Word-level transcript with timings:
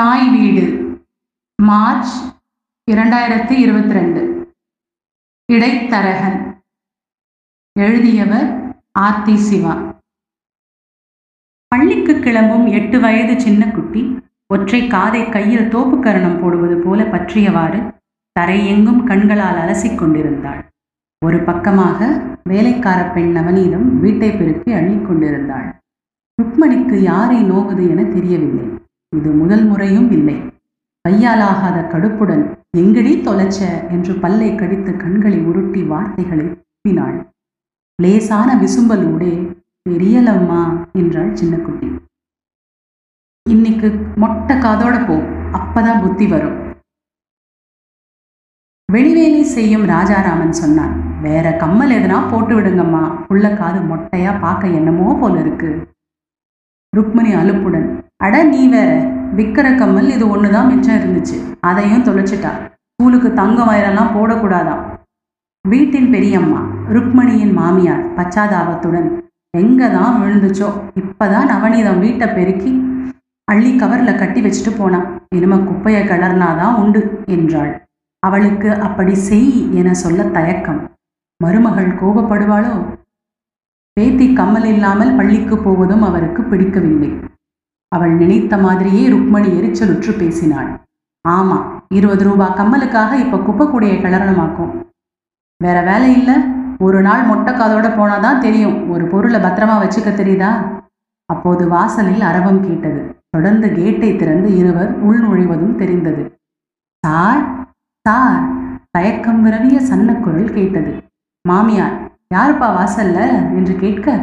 தாய் 0.00 0.30
வீடு 0.30 0.62
மார்ச் 1.62 2.12
இரண்டாயிரத்தி 2.90 3.50
இருபத்தி 3.50 3.92
ரெண்டு 3.92 4.22
இடைத்தரகன். 5.52 6.62
எழுதியவர் 7.80 8.48
ஆர்த்தி 8.92 9.36
சிவா. 9.36 9.94
பள்ளிக்கு 11.68 12.20
கிளம்பும் 12.20 12.66
எட்டு 12.66 13.00
வயது 13.00 13.40
சின்ன 13.40 13.70
குட்டி 13.70 14.18
ஒற்றை 14.46 14.86
காதை 14.86 15.28
கையில் 15.28 15.68
தோப்பு 15.68 16.00
கரணம் 16.00 16.40
போடுவது 16.40 16.76
போல 16.76 17.02
பற்றியவாறு 17.02 18.00
தரையெங்கும் 18.40 19.04
கண்களால் 19.04 19.56
அலசிக் 19.56 19.98
கொண்டிருந்தாள். 19.98 20.62
ஒரு 21.24 21.40
பக்கமாக 21.40 22.20
வேலைக்கார 22.44 23.10
பெண் 23.10 23.36
நவநீதம் 23.36 24.00
வீட்டை 24.00 24.30
பெருக்கி 24.30 24.72
அள்ளிக் 24.72 25.06
கொண்டிருந்தாள். 25.06 25.74
ருக்மணிக்கு 26.42 26.94
யாரை 26.94 27.50
நோகுது 27.50 27.90
என 27.90 28.04
தெரியவில்லை. 28.04 28.82
இது 29.18 29.30
முதல் 29.40 29.64
முறையும் 29.70 30.08
இல்லை. 30.16 30.36
கையாலாகாத 31.04 31.78
கடுப்புடன் 31.92 32.44
எங்கடி 32.80 33.12
தொலைச்ச 33.26 33.58
என்று 33.94 34.12
பல்லை 34.22 34.50
கடித்து 34.54 34.92
கண்களை 35.02 35.38
உருட்டி 35.48 35.82
வார்த்தைகளை 35.90 36.46
துப்பினாள் 36.46 37.18
லேசான 37.98 38.48
விசும்பலூடே 38.62 39.32
தெரியலம்மா 39.86 40.62
என்றாள் 41.00 41.32
சின்னக்குட்டி. 41.40 41.88
இன்னைக்கு 43.46 43.88
மொட்டை 44.22 44.54
காதோட 44.64 44.96
போ 45.08 45.16
அப்பதான் 45.58 46.02
புத்தி 46.04 46.26
வரும். 46.32 46.56
வெளிவேலி 48.88 49.42
செய்யும் 49.56 49.84
ராஜாராமன் 49.92 50.58
சொன்னான். 50.62 50.94
வேற 51.26 51.46
கம்மல் 51.62 51.94
எதனா 51.98 52.18
போட்டு 52.30 52.54
விடுங்கம்மா. 52.56 53.04
உள்ள 53.32 53.44
காது 53.60 53.80
மொட்டையா 53.90 54.32
பார்க்க 54.44 54.78
என்னமோ 54.78 55.06
போல 55.20 55.34
இருக்கு 55.44 55.70
ருக்மணி 56.92 57.30
அலுப்புடன் 57.40 57.88
அட 58.24 58.36
நீ 58.50 58.62
வேற 58.74 58.90
விக்கிற 59.38 59.66
கம்மல் 59.80 60.08
இது 60.14 60.24
ஒண்ணுதான் 60.34 60.68
மிச்சம் 60.70 60.96
இருந்துச்சு. 60.98 61.36
அதையும் 61.68 62.04
தொலைச்சிட்டா. 62.08 62.52
ஸ்கூலுக்கு 62.92 63.28
தங்க 63.40 63.58
வயரெல்லாம் 63.68 64.14
போடக்கூடாதாம். 64.16 64.82
வீட்டின் 65.64 66.08
பெரியம்மா 66.14 66.60
ருக்மணியின் 66.94 67.54
மாமியார் 67.58 68.02
பச்சாதாபத்துடன் 68.16 69.08
எங்க 69.60 69.88
தான் 69.96 70.16
விழுந்துச்சோ 70.20 70.68
இப்பதான் 71.00 71.50
நவநீதம் 71.52 72.00
வீட்டை 72.04 72.28
பெருக்கி 72.36 72.72
அள்ளி 73.48 73.72
கவர்ல 73.80 74.10
கட்டி 74.20 74.40
வச்சுட்டு 74.44 74.72
போனான் 74.78 75.06
இனிமே 75.36 75.58
குப்பையை 75.68 76.02
கிளறினாதான் 76.10 76.78
உண்டு 76.82 77.00
என்றாள். 77.36 77.72
அவளுக்கு 78.22 78.70
அப்படி 78.86 79.14
செய் 79.28 79.52
என 79.80 79.94
சொல்ல 80.04 80.22
தயக்கம். 80.36 80.80
மருமகள் 81.40 81.92
கோபப்படுவாளோ? 82.00 82.74
பேத்தி 83.96 84.26
கம்மல் 84.40 84.68
இல்லாமல் 84.74 85.14
பள்ளிக்கு 85.18 85.56
போவதும் 85.58 86.04
அவருக்கு 86.08 86.42
பிடிக்கவில்லை. 86.42 87.10
அவள் 87.94 88.12
நினைத்த 88.12 88.56
மாதிரியே 88.56 89.08
ருக்மணி 89.08 89.50
எரிச்சலுற்று 89.58 90.18
பேசினாள். 90.18 90.70
ஆமா 91.28 91.58
இருபது 91.88 92.24
ரூபா 92.24 92.46
கம்மலுக்காக 92.56 93.12
இப்ப 93.14 93.36
குப்பைக்கூடியை 93.36 93.96
கிளறணுமாக்கும். 93.96 94.72
வேற 95.56 95.82
வேலை 95.82 96.18
இல்ல. 96.18 96.46
ஒரு 96.78 97.02
நாள் 97.02 97.26
மொட்டைக்காதோட 97.26 97.88
போனாதான் 97.98 98.38
தெரியும். 98.38 98.90
ஒரு 98.90 99.04
பொருளை 99.06 99.40
பத்திரமா 99.40 99.76
வச்சுக்க 99.82 100.10
தெரியுதா? 100.10 100.50
அப்போது 101.24 101.68
வாசலில் 101.68 102.20
அரவம் 102.20 102.60
கேட்டது. 102.66 103.16
தொடர்ந்து 103.30 103.74
கேட்டை 103.74 104.16
திறந்து 104.16 104.56
இருவர் 104.56 104.90
உள் 105.00 105.20
நுழைவதும் 105.20 105.76
தெரிந்தது. 105.76 106.38
சார் 107.06 107.66
சார் 108.08 108.42
தயக்கம் 108.90 109.42
விரவிய 109.42 109.80
சன்னக்குரல் 109.80 110.52
கேட்டது. 110.52 110.92
மாமியார் 111.48 111.96
யாருப்பா 112.34 112.68
வாசல்ல? 112.78 113.18
என்று 113.56 113.76
கேட்க 113.76 114.16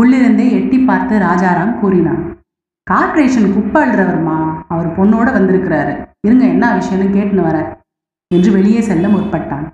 உள்ளிருந்தே 0.00 0.50
எட்டி 0.50 0.78
பார்த்து 0.78 1.18
ராஜாராம் 1.18 1.78
கூறினான். 1.78 2.35
கார்பரேஷன் 2.90 3.54
குப்பை 3.54 3.82
அவர் 4.68 5.00
பொண்ணோட 5.00 5.28
வந்திருக்கிறாரு. 5.36 6.06
இருங்க 6.20 6.44
என்ன 6.44 6.76
விஷயம்னு 6.76 7.16
கேட்டுன்னு 7.16 7.42
வர. 7.42 7.80
என்று 8.34 8.52
வெளியே 8.52 8.80
செல்ல 8.80 9.06
முற்பட்டான். 9.06 9.66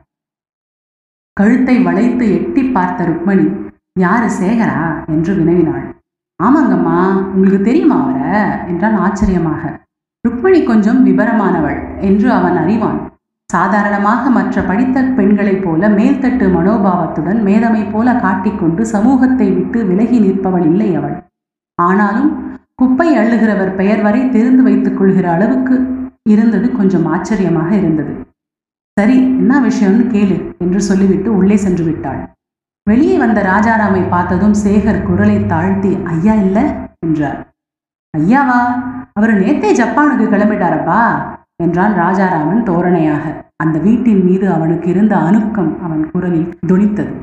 கழுத்தை 1.33 1.79
வளைத்து 1.79 2.33
எட்டி 2.33 2.63
பார்த்த 2.65 3.05
ருக்மணி 3.05 3.71
யாரு 3.99 4.29
சேகரா? 4.41 5.07
என்று 5.07 5.35
வினவினாள். 5.35 5.87
ஆமாங்கம்மா 6.43 7.15
உங்களுக்கு 7.15 7.65
தெரியுமா 7.65 8.03
அவரை? 8.03 8.41
என்றான் 8.67 8.95
ஆச்சரியமாக. 8.95 9.81
ருக்மணி 10.29 10.65
கொஞ்சம் 10.65 11.07
விபரமானவள் 11.07 12.01
என்று 12.01 12.33
அவன் 12.33 12.57
அறிவான். 12.57 13.11
சாதாரணமாக 13.53 14.31
மற்ற 14.31 14.63
படித்த 14.63 15.03
பெண்களைப் 15.03 15.65
போல 15.65 15.89
மேல்தட்டு 15.89 16.47
மனோபாவத்துடன் 16.57 17.41
மேதமை 17.43 17.91
போல 17.93 18.15
காட்டிக்கொண்டு 18.15 18.87
சமூகத்தை 18.87 19.51
விட்டு 19.51 19.85
விலகி 19.85 20.21
நிற்பவள் 20.21 20.65
இல்லை 20.65 20.95
அவள். 20.95 21.23
ஆனாலும் 21.75 22.51
குப்பை 22.83 23.17
அள்ளுகிறவர் 23.17 23.77
பெயர் 23.77 24.03
வரை 24.03 24.29
தெரிந்து 24.29 24.63
வைத்துக் 24.63 24.99
கொள்கிற 24.99 25.33
அளவுக்கு 25.33 25.75
இருந்தது 26.29 26.73
கொஞ்சம் 26.73 27.07
ஆச்சரியமாக 27.07 27.77
இருந்தது. 27.77 28.13
சரி 28.97 29.17
என்ன 29.17 29.61
விஷயம்னு 29.61 30.05
கேளு 30.15 30.57
என்று 30.59 30.81
சொல்லிவிட்டு 30.81 31.37
உள்ளே 31.37 31.57
சென்று 31.57 31.85
விட்டாள். 31.85 32.23
வெளியே 32.85 33.17
வந்த 33.19 33.41
ராஜாராமை 33.43 34.09
பார்த்ததும் 34.09 34.55
சேகர் 34.65 35.03
குரலை 35.03 35.47
தாழ்த்தி 35.47 35.99
ஐயா 36.05 36.35
இல்ல? 36.35 36.89
என்றார். 37.07 37.39
ஐயாவா? 38.19 38.59
அவர் 39.13 39.33
நேத்தே 39.41 39.71
ஜப்பானுக்கு 39.81 40.27
கிளம்பிட்டாரப்பா 40.35 41.01
என்றான் 41.63 41.95
ராஜாராமன் 41.95 42.63
தோரணையாக. 42.63 43.25
அந்த 43.57 43.79
வீட்டின் 43.79 44.25
மீது 44.25 44.53
அவனுக்கு 44.53 44.89
இருந்த 44.89 45.17
அணுக்கம் 45.17 45.83
அவன் 45.83 46.11
குரலில் 46.11 46.59
துணித்தது 46.67 47.15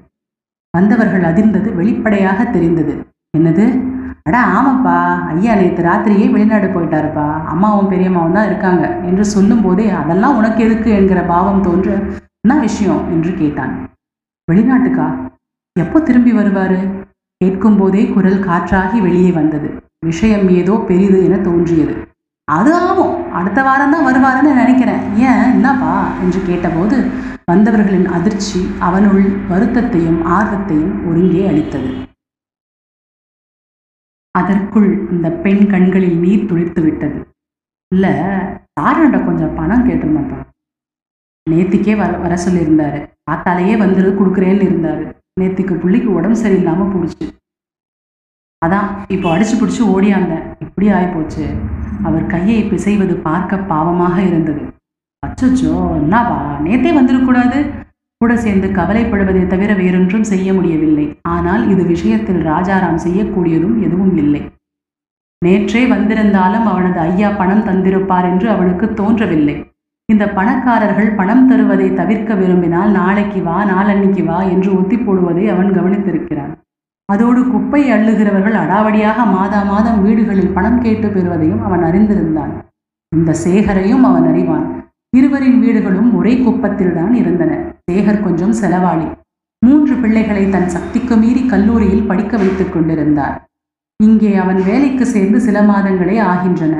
வந்தவர்கள் 0.77 1.23
அதிர்ந்தது 1.23 1.75
வெளிப்படையாக 1.75 2.45
தெரிந்தது. 2.45 2.95
என்னது? 3.37 3.88
அட 4.29 4.39
ஆமாப்பா. 4.57 5.25
ஐயா 5.25 5.55
நேற்று 5.55 5.83
ராத்திரியே 5.83 6.31
வெளிநாடு 6.31 6.67
போயிட்டாருப்பா. 6.67 7.45
அம்மாவும் 7.45 7.91
பெரியம்மாவும் 7.91 8.31
தான் 8.31 8.45
இருக்காங்க 8.45 8.83
என்று 9.03 9.25
சொல்லும் 9.25 9.61
போதே 9.61 9.89
அதெல்லாம் 9.89 10.35
உனக்கு 10.35 10.63
எதுக்கு? 10.63 10.91
என்கிற 10.91 11.21
பாவம் 11.21 11.63
தோன்று 11.63 11.93
என்ன 12.41 12.59
விஷயம்? 12.59 12.99
என்று 13.11 13.35
கேட்டான். 13.35 13.73
வெளிநாட்டுக்கா? 14.51 15.07
எப்போ 15.75 15.99
திரும்பி 15.99 16.33
வருவாரு? 16.33 16.79
கேட்கும் 17.37 17.77
போதே 17.77 18.05
குரல் 18.05 18.39
காற்றாகி 18.39 19.01
வெளியே 19.01 19.31
வந்தது. 19.31 19.69
விஷயம் 20.05 20.49
ஏதோ 20.49 20.83
பெரிது 20.87 21.25
என 21.25 21.37
தோன்றியது. 21.37 21.95
அது 22.47 22.75
ஆகும். 22.75 23.31
அடுத்த 23.31 23.63
வாரம் 23.63 23.91
தான் 23.91 24.07
வருவாருன்னு 24.07 24.53
நினைக்கிறேன். 24.53 25.01
ஏன்? 25.15 25.43
என்னப்பா? 25.51 26.07
என்று 26.21 26.41
கேட்டபோது 26.45 26.97
வந்தவர்களின் 27.51 28.05
அதிர்ச்சி 28.05 28.69
அவனுள் 28.79 29.23
வருத்தத்தையும் 29.51 30.21
ஆர்வத்தையும் 30.23 31.07
ஒருங்கே 31.09 31.47
அளித்தது. 31.47 31.91
அதற்குள் 34.35 34.89
இந்த 35.13 35.27
பெண் 35.43 35.63
கண்களில் 35.67 36.17
நீர் 36.23 36.47
துளிர்த்து 36.49 36.81
விட்டது. 36.83 37.19
இல்ல 37.91 38.07
சாரண்ட 38.73 39.17
கொஞ்சம் 39.25 39.55
பணம் 39.55 39.85
கேட்டிருந்தப்பா 39.87 40.39
நேத்திக்கே 41.47 41.93
வர 42.01 42.11
வர 42.23 42.33
சொல்லியிருந்தாரு. 42.45 42.99
பார்த்தாலேயே 43.29 43.75
வந்துரு 43.83 44.09
கொடுக்குறேன்னு 44.19 44.67
இருந்தாரு. 44.69 45.05
நேத்திக்கு 45.39 45.75
புள்ளிக்கு 45.83 46.09
உடம்பு 46.17 46.37
சரியில்லாம 46.43 46.87
போடுச்சு 46.93 47.25
அதான் 48.65 48.87
இப்போ 49.15 49.27
அடிச்சு 49.33 49.55
பிடிச்சி 49.57 49.81
ஓடியாங்க 49.93 50.33
இப்படி 50.63 50.87
ஆயிப்போச்சு. 50.95 51.45
அவர் 52.07 52.25
கையை 52.33 52.57
பிசைவது 52.71 53.15
பார்க்க 53.27 53.57
பாவமாக 53.71 54.17
இருந்தது. 54.29 54.63
அச்சச்சோ 55.23 55.73
என்னவா 55.99 56.39
நேத்தே 56.65 56.91
வந்துடக்கூடாது 56.97 57.59
கூட 58.21 58.33
சேர்ந்து 58.43 58.67
கவலைப்படுவதை 58.77 59.41
தவிர 59.47 59.73
வேறொன்றும் 59.73 60.25
செய்ய 60.29 60.47
முடியவில்லை. 60.53 61.05
ஆனால் 61.33 61.61
இது 61.73 61.83
விஷயத்தில் 61.91 62.41
ராஜாராம் 62.49 62.97
செய்யக்கூடியதும் 63.05 63.77
எதுவும் 63.85 64.15
இல்லை. 64.23 64.41
நேற்றே 65.45 65.83
வந்திருந்தாலும் 65.93 66.65
அவனது 66.71 66.99
ஐயா 66.99 67.29
பணம் 67.41 67.65
தந்திருப்பார் 67.67 68.27
என்று 68.31 68.47
அவனுக்கு 68.55 68.85
தோன்றவில்லை. 68.93 69.55
இந்த 70.09 70.25
பணக்காரர்கள் 70.37 71.09
பணம் 71.19 71.45
தருவதை 71.49 71.87
தவிர்க்க 71.99 72.35
விரும்பினால் 72.41 72.91
நாளைக்கு 72.99 73.41
வா 73.47 73.57
நாளன்னைக்கு 73.71 74.23
வா 74.29 74.39
என்று 74.53 74.69
ஒத்தி 74.79 74.97
போடுவதை 74.97 75.45
அவன் 75.53 75.69
கவனித்திருக்கிறான். 75.77 76.53
அதோடு 77.09 77.41
குப்பை 77.53 77.81
அள்ளுகிறவர்கள் 77.95 78.55
அடாவடியாக 78.63 79.19
மாதா 79.35 79.61
மாதம் 79.71 80.01
வீடுகளில் 80.05 80.53
பணம் 80.57 80.81
கேட்டு 80.81 81.07
பெறுவதையும் 81.07 81.63
அவன் 81.67 81.85
அறிந்திருந்தான். 81.89 82.53
இந்த 83.11 83.31
சேகரையும் 83.45 84.05
அவன் 84.09 84.27
அறிவான். 84.31 84.67
இருவரின் 85.17 85.59
வீடுகளும் 85.63 86.09
ஒரே 86.17 86.33
குப்பத்தில்தான் 86.45 87.13
இருந்தன. 87.13 87.53
சேகர் 87.89 88.23
கொஞ்சம் 88.23 88.55
செலவாளி. 88.61 89.07
மூன்று 89.65 89.95
பிள்ளைகளை 89.95 90.49
தன் 90.49 90.67
சக்திக்கு 90.67 91.15
மீறி 91.15 91.45
கல்லூரியில் 91.45 92.07
படிக்க 92.07 92.37
வைத்துக் 92.37 92.73
கொண்டிருந்தார். 92.73 93.45
இங்கே 94.03 94.35
அவன் 94.35 94.63
வேலைக்கு 94.63 95.05
சேர்ந்து 95.05 95.39
சில 95.39 95.61
மாதங்களே 95.61 96.17
ஆகின்றன. 96.19 96.75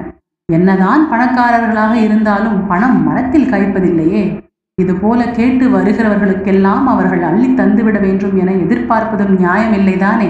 என்னதான் 0.53 1.01
பணக்காரர்களாக 1.11 1.93
இருந்தாலும் 1.93 2.67
பணம் 2.67 3.03
மரத்தில் 3.03 3.51
காய்ப்பதில்லையே. 3.51 4.21
இது 4.81 4.95
போல 4.95 5.31
கேட்டு 5.31 5.65
வருகிறவர்களுக்கெல்லாம் 5.69 6.85
அவர்கள் 6.85 7.23
அள்ளி 7.23 7.49
தந்துவிட 7.49 7.99
வேண்டும் 7.99 8.37
என 8.37 8.51
எதிர்பார்ப்பதும் 8.51 9.33
நியாயமில்லைதானே. 9.37 10.29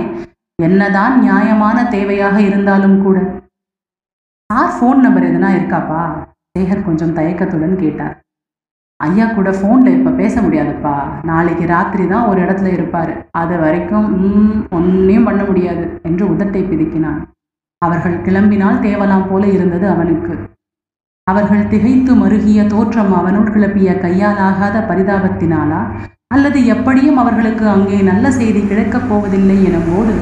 என்னதான் 0.61 1.19
நியாயமான 1.19 1.83
தேவையாக 1.83 2.37
இருந்தாலும் 2.37 3.01
கூட. 3.03 3.19
சார் 4.45 4.73
ஃபோன் 4.77 4.99
நம்பர் 4.99 5.27
எதுனா 5.29 5.49
இருக்காப்பா? 5.59 6.01
சேகர் 6.57 6.85
கொஞ்சம் 6.85 7.13
தயக்கத்துடன் 7.13 7.77
கேட்டார். 7.77 8.17
ஐயா 8.99 9.25
கூட 9.25 9.49
ஃபோனில் 9.49 9.97
இப்போ 9.97 10.11
பேச 10.11 10.41
முடியாதுப்பா. 10.41 10.93
நாளைக்கு 11.23 11.65
ராத்திரி 11.65 12.07
தான் 12.07 12.27
ஒரு 12.27 12.39
இடத்துல 12.45 12.65
இருப்பார். 12.65 13.11
அது 13.31 13.57
வரைக்கும் 13.57 14.07
ஒன்றையும் 14.69 15.23
பண்ண 15.23 15.43
முடியாது 15.43 15.83
என்று 16.03 16.23
உதட்டை 16.33 16.61
பிதுக்கினான். 16.63 17.19
அவர்கள் 17.81 18.17
கிளம்பினால் 18.21 18.83
தேவலாம் 18.87 19.27
போல 19.29 19.47
இருந்தது 19.47 19.85
அவனுக்கு. 19.89 20.33
அவர்கள் 21.27 21.67
திகைத்து 21.67 22.11
மருகிய 22.15 22.59
தோற்றம் 22.67 23.13
அவனுள் 23.13 23.51
கிளப்பிய 23.55 23.89
கையாலாகாத 24.05 24.77
பரிதாபத்தினாலா? 24.89 25.81
அல்லது 26.33 26.65
எப்படியும் 26.65 27.17
அவர்களுக்கு 27.17 27.67
அங்கே 27.67 27.99
நல்ல 28.01 28.31
செய்தி 28.31 28.61
கிடைக்கப் 28.61 29.07
போவதில்லை 29.09 29.55
எனும்போது 29.65 30.13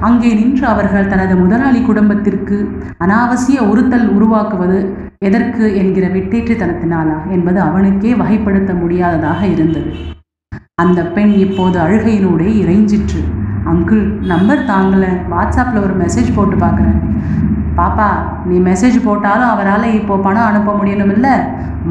அங்கே 0.00 0.34
நின்று 0.34 0.66
அவர்கள் 0.66 1.06
தனது 1.06 1.36
முதலாளி 1.36 1.80
குடும்பத்திற்கு 1.82 2.56
அனாவசிய 2.98 3.58
உறுத்தல் 3.60 4.06
உருவாக்குவது 4.08 4.78
எதற்கு 5.18 5.64
என்கிற 5.76 6.06
விட்டேற்றுத்தனத்தினாலா 6.08 7.18
என்பது 7.30 7.60
அவனுக்கே 7.60 8.12
வகைப்படுத்த 8.12 8.74
முடியாததாக 8.74 9.40
இருந்தது. 9.46 9.92
அந்த 10.74 11.00
பெண் 11.04 11.34
இப்போது 11.44 11.78
அழுகையினூடே 11.80 12.48
இறைஞ்சிற்று. 12.62 13.20
அங்கிள் 13.66 14.04
நம்பர் 14.32 14.64
தாங்கல. 14.64 15.06
வாட்ஸ்அப்பில் 15.30 15.82
ஒரு 15.82 15.94
மெசேஜ் 16.04 16.34
போட்டு 16.34 16.56
பார்க்குறேன். 16.56 17.00
பாப்பா 17.80 18.08
நீ 18.48 18.56
மெசேஜ் 18.58 18.96
போட்டாலும் 19.04 19.48
அவரால் 19.48 19.86
இப்போ 19.98 20.16
பணம் 20.16 20.48
அனுப்ப 20.50 20.70
முடியணும் 20.72 21.12
இல்லை 21.16 21.34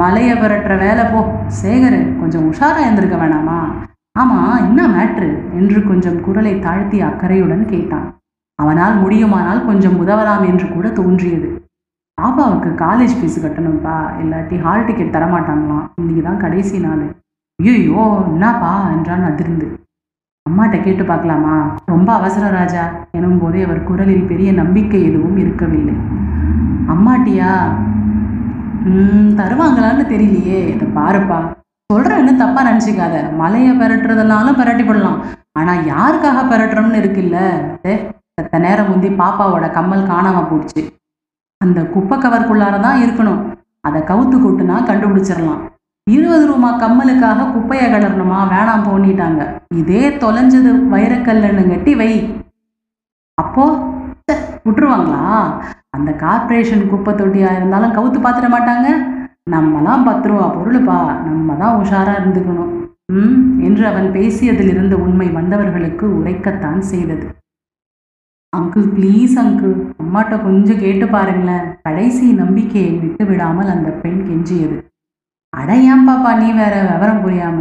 மலையை 0.01 0.33
விரட்டுற 0.37 0.73
வேலை 0.77 1.03
போ. 1.05 1.19
சேகர் 1.61 1.99
கொஞ்சம் 2.19 2.47
உஷாராக 2.51 2.85
இருந்திருக்க 2.85 3.17
வேணாமா? 3.17 3.59
ஆமாம் 4.19 4.53
என்ன 4.67 4.81
மேட்ரு 4.87 5.29
என்று 5.59 5.79
கொஞ்சம் 5.87 6.21
குரலை 6.21 6.59
தாழ்த்தி 6.59 6.97
அக்கறையுடன் 7.01 7.63
கேட்டான். 7.65 8.07
அவனால் 8.59 8.95
முடியுமானால் 8.95 9.65
கொஞ்சம் 9.65 9.97
உதவலாம் 10.03 10.45
என்று 10.47 10.67
கூட 10.69 10.87
தோன்றியது. 10.89 11.49
பாப்பாவுக்கு 12.17 12.69
காலேஜ் 12.85 13.17
ஃபீஸ் 13.17 13.43
கட்டணும்ப்பா 13.43 13.97
இல்லாட்டி 14.21 14.55
ஹால் 14.61 14.85
டிக்கெட் 14.85 15.15
தரமாட்டாங்களாம். 15.15 15.85
இன்னைக்கு 15.95 16.23
தான் 16.23 16.43
கடைசி 16.45 16.79
நாள். 16.79 17.05
ஐயோ 17.59 18.03
என்னப்பா? 18.31 18.73
என்றான் 18.95 19.23
அதிர்ந்து. 19.23 19.67
அம்மாட்ட 20.49 20.83
கேட்டு 20.83 21.03
பார்க்கலாமா? 21.03 21.55
ரொம்ப 21.85 22.13
அவசரம் 22.13 22.51
ராஜா 22.51 22.83
எனும் 23.11 23.39
போதே 23.39 23.63
அவர் 23.63 23.83
குரலில் 23.83 24.23
பெரிய 24.23 24.51
நம்பிக்கை 24.51 25.03
எதுவும் 25.03 25.37
இருக்கவில்லை. 25.37 25.95
அம்மாட்டியா? 26.93 27.51
ம் 28.91 29.29
தருவாங்களான்னு 29.39 30.03
தெரியலையே. 30.13 30.59
இதை 30.73 30.87
பாருப்பா. 30.95 31.37
சொல்றேன்னு 31.93 32.33
தப்பா 32.35 32.61
நினச்சிக்காத. 32.69 33.35
மலையை 33.35 33.77
பரட்டுறதுனாலும் 33.77 34.59
பெரட்டி 34.59 34.85
போடலாம். 34.85 35.19
ஆனால் 35.59 35.83
யாருக்காக 35.83 36.43
பரட்டுறோம்னு 36.49 37.01
இருக்குல்ல? 37.01 37.37
சத்த 38.37 38.59
நேரம் 38.59 38.89
முந்தி 38.89 39.07
பாப்பாவோட 39.07 39.71
கம்மல் 39.71 40.09
காணாம 40.11 40.49
போச்சு. 40.49 40.81
அந்த 41.57 41.81
குப்பை 41.83 42.17
கவர்க்குள்ளார 42.17 42.79
தான் 42.79 43.01
இருக்கணும். 43.05 43.41
அதை 43.81 44.01
கவுத்து 44.01 44.37
கூட்டுனா 44.37 44.77
கண்டுபிடிச்சிடலாம். 44.89 45.61
இருபது 46.15 46.45
ரூபா 46.49 46.69
கம்மலுக்காக 46.81 47.47
குப்பையை 47.53 47.87
கடறணுமா 47.91 48.39
வேணாம் 48.53 48.85
போனிட்டாங்க 48.89 49.41
இதே 49.79 50.03
தொலைஞ்சது 50.23 50.71
வைரக்கல்லன்னு 50.93 51.63
கட்டி 51.69 51.93
வை. 51.95 52.11
அப்போ 53.37 53.65
விட்டுருவாங்களா? 54.65 55.23
அந்த 55.95 56.09
கார்ப்பரேஷன் 56.23 56.89
குப்பை 56.91 57.11
தொட்டியா 57.13 57.51
இருந்தாலும் 57.55 57.95
கவுத்து 57.97 58.19
பார்த்துட 58.21 58.47
மாட்டாங்க. 58.55 58.87
நம்மலாம் 59.53 60.05
பத்து 60.07 60.27
ரூபா 60.29 60.47
பொருளுப்பா. 60.55 60.99
நம்ம 61.27 61.55
தான் 61.61 61.77
உஷாரா 61.81 62.13
இருந்துக்கணும். 62.19 62.73
ம் 63.13 63.37
என்று 63.67 63.83
அவன் 63.91 64.07
பேசியதில் 64.17 64.71
இருந்த 64.73 64.95
உண்மை 65.05 65.27
வந்தவர்களுக்கு 65.37 66.05
உரைக்கத்தான் 66.17 66.81
செய்தது. 66.91 67.25
அங்கிள் 68.53 68.85
ப்ளீஸ் 68.97 69.33
அங்கிள் 69.43 69.73
அம்மாட்ட 70.01 70.35
கொஞ்சம் 70.43 70.81
கேட்டு 70.83 71.07
பாருங்களேன். 71.07 71.65
கடைசி 71.87 72.27
நம்பிக்கையை 72.41 72.93
விட்டு 73.01 73.25
விடாமல் 73.25 73.73
அந்த 73.75 73.89
பெண் 74.03 74.21
கெஞ்சியது. 74.29 74.77
அட 75.53 75.75
ஏன் 75.91 76.05
பாப்பா 76.07 76.31
நீ 76.39 76.53
வேற 76.53 76.75
விவரம் 76.89 77.21
புரியாம? 77.23 77.57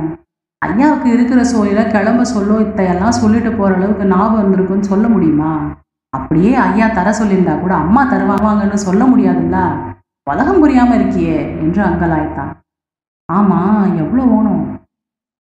ஐயாவுக்கு 0.63 1.09
இருக்கிற 1.13 1.41
சோழில 1.45 1.91
கிளம்ப 1.91 2.25
சொல்லோ 2.25 2.61
இத்தையெல்லாம் 2.61 3.09
சொல்லிட்டு 3.09 3.53
போற 3.53 3.75
அளவுக்கு 3.75 4.05
ஞாபகம் 4.05 4.41
இருந்திருக்குன்னு 4.41 4.81
சொல்ல 4.81 5.09
முடியுமா? 5.09 5.53
அப்படியே 6.13 6.57
ஐயா 6.57 6.89
தர 6.89 7.09
சொல்லியிருந்தா 7.13 7.61
கூட 7.61 7.75
அம்மா 7.75 8.03
தருவாங்கன்னு 8.05 8.75
சொல்ல 8.75 9.05
முடியாதுல்ல? 9.05 9.57
உலகம் 10.27 10.61
புரியாம 10.63 10.95
இருக்கியே 10.95 11.61
என்று 11.61 11.83
அங்கலாய்த்தான். 11.83 12.53
ஆமா 13.33 13.61
எவ்வளோ 13.97 14.23
ஓணும்? 14.23 14.65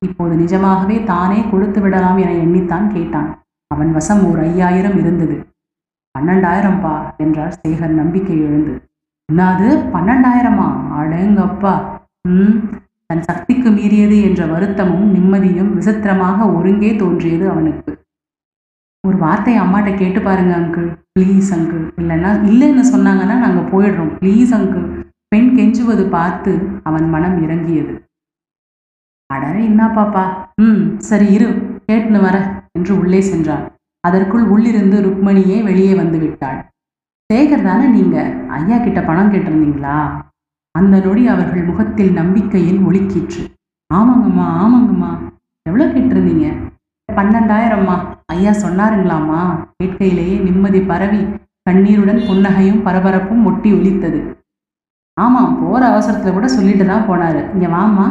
இப்போது 0.01 0.35
நிஜமாகவே 0.35 1.03
தானே 1.03 1.49
கொடுத்து 1.51 1.81
விடலாம் 1.81 2.17
என 2.17 2.31
எண்ணித்தான் 2.31 2.87
கேட்டான். 2.93 3.29
அவன் 3.71 3.91
வசம் 3.91 4.23
ஓர் 4.29 4.39
ஐயாயிரம் 4.39 4.97
இருந்தது. 4.97 5.37
பன்னெண்டாயிரம்பா 6.15 6.93
என்றார் 7.17 7.57
சேகர் 7.61 7.99
நம்பிக்கை 8.01 8.39
எழுந்து 8.41 8.73
என்னது 9.29 9.67
பன்னெண்டாயிரமா? 9.93 10.67
அடேங்கப்பா! 10.99 11.73
தன் 13.09 13.23
சக்திக்கு 13.29 13.69
மீறியது 13.69 14.15
என்ற 14.27 14.41
வருத்தமும் 14.45 15.07
நிம்மதியும் 15.15 15.71
விசித்திரமாக 15.77 16.47
ஒருங்கே 16.57 16.91
தோன்றியது 17.01 17.45
அவனுக்கு. 17.53 17.91
ஒரு 19.03 19.17
வார்த்தையை 19.17 19.59
அம்மாட்ட 19.63 19.91
கேட்டு 19.97 20.19
பாருங்க 20.21 20.53
அங்கிள் 20.55 20.87
ப்ளீஸ் 21.13 21.49
அங்கிள் 21.57 21.85
இல்லைன்னா 22.01 22.31
இல்லைன்னு 22.49 22.83
சொன்னாங்கன்னா 22.93 23.35
நாங்கள் 23.43 23.69
போயிடுறோம். 23.73 24.11
ப்ளீஸ் 24.19 24.51
அங்கிள் 24.57 24.85
பெண் 25.33 25.49
கெஞ்சுவது 25.55 26.03
பார்த்து 26.09 26.51
அவன் 26.83 27.07
மனம் 27.13 27.37
இறங்கியது. 27.45 27.93
அடர 29.29 29.55
என்ன 29.69 29.83
பாப்பா? 29.97 30.23
ம் 30.61 30.83
சரி 31.09 31.27
இரு 31.37 31.47
கேட்டுன்னு 31.87 32.19
வர 32.27 32.37
என்று 32.77 32.93
உள்ளே 33.01 33.21
சென்றான். 33.21 33.65
அதற்குள் 34.03 34.45
உள்ளிருந்து 34.53 34.97
ருக்மணியே 35.05 35.57
வெளியே 35.63 35.93
வந்து 35.93 36.17
விட்டாள். 36.19 36.59
சேகர் 37.29 37.67
தானே 37.69 37.87
நீங்க? 37.87 38.17
ஐயா 38.57 38.77
கிட்ட 38.77 38.99
பணம் 39.01 39.31
கேட்டிருந்தீங்களா? 39.31 39.97
அந்த 40.77 40.95
நொடி 40.99 41.27
அவர்கள் 41.27 41.63
முகத்தில் 41.63 42.11
நம்பிக்கையின் 42.11 42.81
ஒழுக்கிற்று. 42.87 43.43
ஆமாங்கம்மா 43.93 44.45
ஆமாங்கம்மா. 44.63 45.11
எவ்வளோ 45.69 45.85
கேட்டிருந்தீங்க? 45.85 46.47
பன்னெண்டாயிரம்மா. 47.09 47.95
ஐயா 48.25 48.51
சொன்னாருங்களாம்மா. 48.51 49.41
கேட்கையிலேயே 49.77 50.35
நிம்மதி 50.41 50.81
பரவி 50.81 51.21
கண்ணீருடன் 51.63 52.19
புன்னகையும் 52.27 52.83
பரபரப்பும் 52.83 53.45
ஒட்டி 53.45 53.69
ஒலித்தது. 53.73 54.19
ஆமாம் 55.17 55.57
போகிற 55.61 55.85
அவசரத்தில் 55.91 56.33
கூட 56.33 56.47
சொல்லிட்டு 56.47 56.85
தான் 56.85 57.07
போனாரு. 57.09 57.41
இங்கே 57.53 57.65
வாம்மா. 57.65 58.05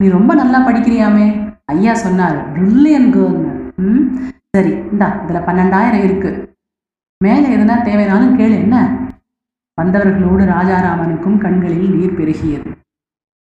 நீ 0.00 0.08
ரொம்ப 0.08 0.34
நல்லா 0.34 0.58
படிக்கிறியாமே. 0.66 1.26
ஐயா 1.64 1.94
சொன்னார். 1.94 2.38
பிரில்லியன் 2.54 3.10
கேர்ள்னு 3.14 3.52
ம்? 3.76 4.04
சரி 4.56 4.72
இந்தா 4.92 5.08
இதில் 5.24 5.46
பன்னெண்டாயிரம் 5.48 6.04
இருக்கு. 6.04 6.30
மேலே 7.24 7.46
எதுனா 7.56 7.76
தேவைனாலும் 7.88 8.36
கேளு 8.38 8.56
என்ன? 8.64 8.76
வந்தவர்களோடு 9.80 10.44
ராஜாராமனுக்கும் 10.44 11.38
கண்களில் 11.38 11.94
நீர் 11.94 12.16
பெருகியது. 12.16 12.70